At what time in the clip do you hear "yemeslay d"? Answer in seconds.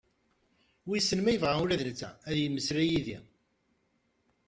2.37-2.91